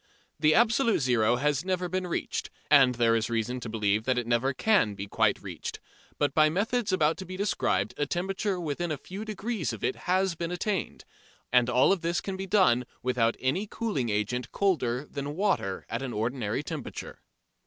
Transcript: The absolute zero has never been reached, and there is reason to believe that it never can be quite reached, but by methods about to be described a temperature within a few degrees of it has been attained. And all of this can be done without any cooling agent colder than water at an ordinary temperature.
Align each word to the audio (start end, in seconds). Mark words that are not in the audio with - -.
The 0.39 0.55
absolute 0.55 0.97
zero 0.97 1.35
has 1.35 1.63
never 1.63 1.87
been 1.87 2.07
reached, 2.07 2.49
and 2.71 2.95
there 2.95 3.15
is 3.15 3.29
reason 3.29 3.59
to 3.59 3.69
believe 3.69 4.05
that 4.05 4.17
it 4.17 4.25
never 4.25 4.51
can 4.51 4.95
be 4.95 5.05
quite 5.05 5.43
reached, 5.43 5.79
but 6.17 6.33
by 6.33 6.49
methods 6.49 6.91
about 6.91 7.17
to 7.17 7.25
be 7.27 7.37
described 7.37 7.93
a 7.97 8.07
temperature 8.07 8.59
within 8.59 8.91
a 8.91 8.97
few 8.97 9.23
degrees 9.23 9.73
of 9.73 9.83
it 9.83 9.95
has 10.09 10.33
been 10.33 10.49
attained. 10.51 11.05
And 11.53 11.69
all 11.69 11.91
of 11.91 12.01
this 12.01 12.19
can 12.19 12.35
be 12.35 12.47
done 12.47 12.85
without 13.03 13.37
any 13.39 13.67
cooling 13.69 14.09
agent 14.09 14.51
colder 14.51 15.05
than 15.05 15.35
water 15.35 15.85
at 15.87 16.01
an 16.01 16.13
ordinary 16.13 16.63
temperature. 16.63 17.21